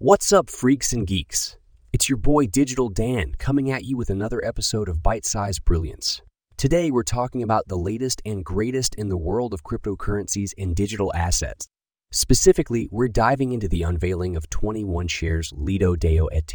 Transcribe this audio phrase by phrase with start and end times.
[0.00, 1.56] What's up, freaks and geeks?
[1.92, 6.22] It's your boy Digital Dan coming at you with another episode of Bite Size Brilliance.
[6.56, 11.12] Today, we're talking about the latest and greatest in the world of cryptocurrencies and digital
[11.16, 11.66] assets.
[12.12, 16.54] Specifically, we're diving into the unveiling of 21Shares Lido DAO ET,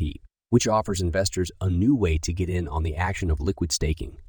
[0.50, 4.20] which offers investors a new way to get in on the action of liquid staking.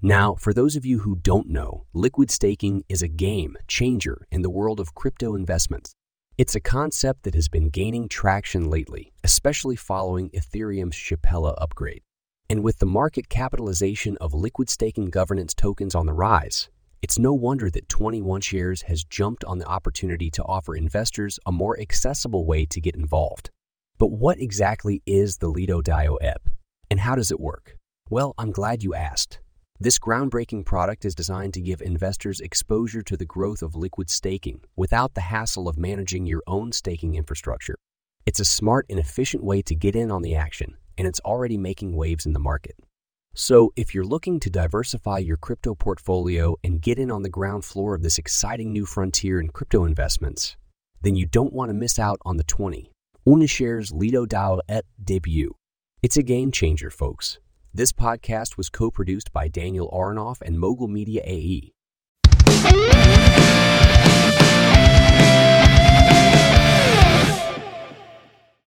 [0.00, 4.42] Now, for those of you who don't know, liquid staking is a game changer in
[4.42, 5.96] the world of crypto investments.
[6.38, 12.00] It's a concept that has been gaining traction lately, especially following Ethereum's Shapella upgrade.
[12.48, 16.70] And with the market capitalization of liquid staking governance tokens on the rise,
[17.02, 21.78] it's no wonder that 21Shares has jumped on the opportunity to offer investors a more
[21.78, 23.50] accessible way to get involved.
[23.98, 26.40] But what exactly is the Lido DAO EP,
[26.90, 27.76] and how does it work?
[28.08, 29.41] Well, I'm glad you asked.
[29.82, 34.60] This groundbreaking product is designed to give investors exposure to the growth of liquid staking
[34.76, 37.74] without the hassle of managing your own staking infrastructure.
[38.24, 41.58] It's a smart and efficient way to get in on the action, and it's already
[41.58, 42.76] making waves in the market.
[43.34, 47.64] So, if you're looking to diversify your crypto portfolio and get in on the ground
[47.64, 50.56] floor of this exciting new frontier in crypto investments,
[51.00, 52.92] then you don't want to miss out on the 20
[53.26, 55.56] Unishares Lido DAO et debut.
[56.04, 57.40] It's a game changer, folks.
[57.74, 61.72] This podcast was co produced by Daniel Aronoff and Mogul Media AE.